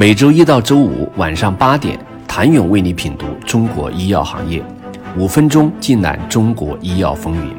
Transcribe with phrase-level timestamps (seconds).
[0.00, 4.64] 每周一到周五晚上八点，谭勇为你品读中国医药行业，
[5.14, 7.54] 五分钟尽览中国医药风云。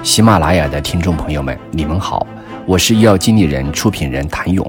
[0.00, 2.24] 喜马拉雅的听众朋友们，你们好，
[2.64, 4.64] 我是医药经理人、出品人谭勇。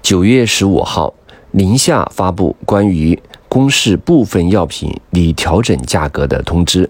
[0.00, 1.12] 九月十五号，
[1.50, 6.88] 宁夏发布关于公示部分药品拟调整价格的通知，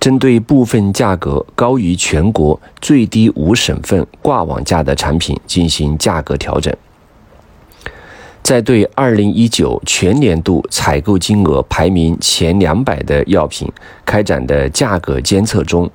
[0.00, 6.74] 针对部分价格高于全国最低五省份挂网价的产品进行价格调整。
[8.50, 13.70] 在对二零一九全年度采购金额排名前两百的药品
[14.04, 15.88] 开展的价格监测中，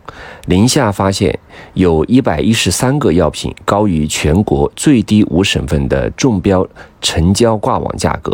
[0.45, 1.38] 宁夏发现
[1.73, 6.66] 有一百一十三个药品高于全国最低五省份的中标
[7.02, 8.31] 成交挂网价格。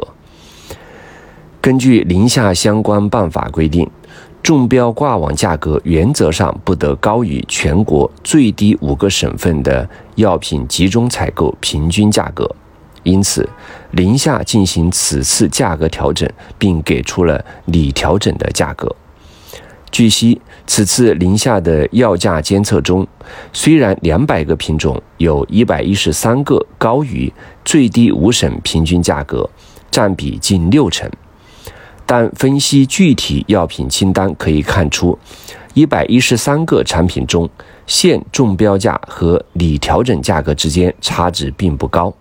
[1.60, 3.90] 根据宁夏相关办法规定，
[4.44, 12.48] 中标挂网价格原则上不得高于全国最低五个省份的药品集中采购平均价格。
[13.04, 13.48] 因此，
[13.92, 18.96] 宁夏进行此次价格调整，并给出了拟调整的价格。
[19.92, 23.06] 据悉，此次宁夏的药价监测中，
[23.52, 27.32] 虽然两百个品种有一百一十三个高于
[27.66, 29.50] 最低五省平均价格，
[29.90, 31.12] 占比近六成，
[32.06, 35.20] 但分析具体药品清单可以看出，
[35.74, 37.50] 一百一十三个产品中，
[37.86, 42.14] 现中标价和拟调整价格之间差值并不高。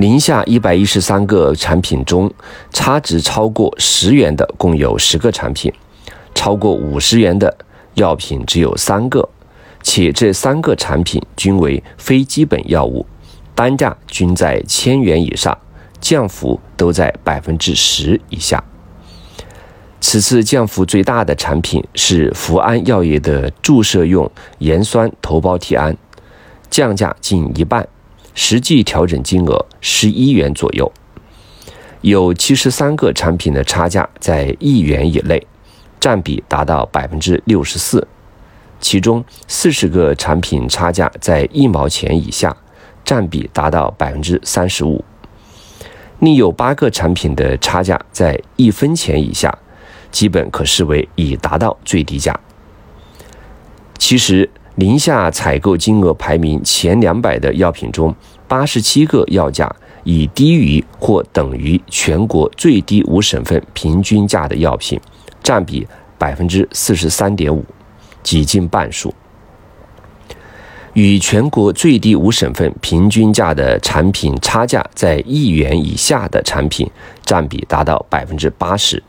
[0.00, 2.32] 宁夏一百一十三个产品中，
[2.72, 5.70] 差值超过十元的共有十个产品，
[6.34, 7.54] 超过五十元的
[7.96, 9.28] 药品只有三个，
[9.82, 13.04] 且这三个产品均为非基本药物，
[13.54, 15.58] 单价均在千元以上，
[16.00, 18.64] 降幅都在百分之十以下。
[20.00, 25.94] 此次降幅最大的产品是福安药业的注射用盐酸头孢替胺，
[26.70, 27.86] 降价近一半。
[28.34, 30.90] 实际调整金额十一元左右，
[32.00, 35.46] 有七十三个产品的差价在一元以内，
[35.98, 38.06] 占比达到百分之六十四，
[38.80, 42.56] 其中四十个产品差价在一毛钱以下，
[43.04, 45.04] 占比达到百分之三十五，
[46.20, 49.58] 另有八个产品的差价在一分钱以下，
[50.10, 52.38] 基本可视为已达到最低价。
[53.98, 54.48] 其实。
[54.76, 58.14] 宁夏采购金额排名前两百的药品中，
[58.48, 59.70] 八十七个药价
[60.04, 64.98] 已低于或等于全国最低五省份平均价的药品，
[65.42, 65.86] 占比
[66.16, 67.64] 百分之四十三点五，
[68.22, 69.12] 几近半数。
[70.94, 76.90] 与全国最低五省份平均价的产品差价在一元以下的产品，
[77.24, 79.02] 占比达到百分之八十。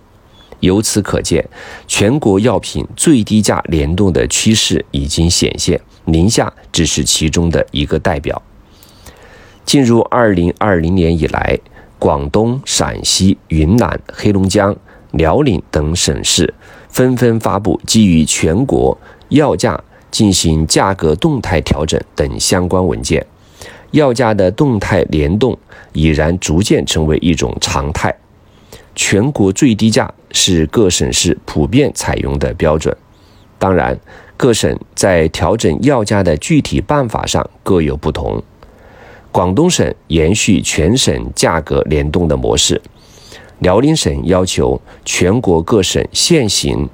[0.61, 1.47] 由此可见，
[1.87, 8.41] 全国药品最低价联动的趋势已经显现，宁夏只是其中的一个代表。
[9.65, 11.59] 进入二零二零年以来，
[11.99, 14.75] 广东、陕西、云南、黑龙江、
[15.11, 16.53] 辽宁等省市
[16.89, 18.97] 纷纷发布基于全国
[19.29, 23.25] 药价进行价格动态调整等相关文件，
[23.91, 25.57] 药价的动态联动
[25.93, 28.13] 已然逐渐成为一种常态。
[29.03, 32.95] 全国最低价是各省市普遍采用的标准，
[33.57, 33.99] 当然，
[34.37, 38.41] 各省在调整药价的具体办法上各有不同。
[39.31, 42.79] 广东省延续全省价格联动的模式，
[43.57, 46.87] 辽宁省要求全国各省现行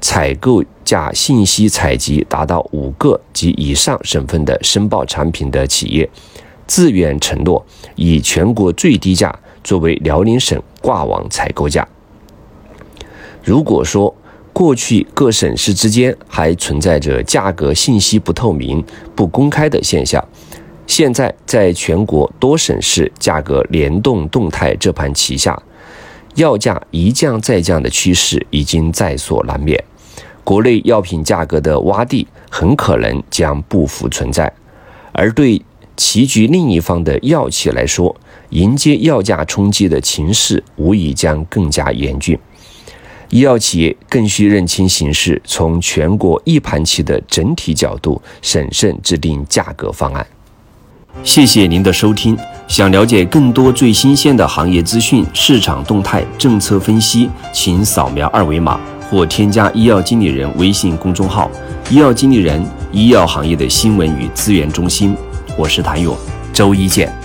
[0.00, 6.10] 采购价信息采集达到五个及以上省份的申报产品的企业，
[6.66, 9.32] 自愿承诺以全国最低价。
[9.64, 11.86] 作为辽宁省挂网采购价。
[13.42, 14.14] 如果说
[14.52, 18.84] 过去各省市之间还存在着价格信息不透明、
[19.16, 20.22] 不公开的现象，
[20.86, 25.60] 现在在全国多省市价格联动动态这盘棋下，
[26.34, 29.82] 药价一降再降的趋势已经在所难免，
[30.44, 34.52] 国内药品价格的洼地很可能将不复存在，
[35.12, 35.62] 而对。
[36.02, 38.14] 棋局另一方的药企来说，
[38.50, 42.36] 迎接药价冲击的情势无疑将更加严峻。
[43.30, 50.26] 医药企业更需认清形势，从全国一盘棋的整体角度，审慎制定价格方案。
[51.22, 52.36] 谢谢您的收听。
[52.66, 61.48] 想了解更多最新鲜的行业资讯、市场动态、政策分析，请扫描二维码或添加医药经理人微信公众号
[61.88, 62.60] “医药经理人”——
[62.90, 65.16] 医药行业的新闻与资源中心。
[65.54, 66.16] 我是谭勇，
[66.54, 67.21] 周一见。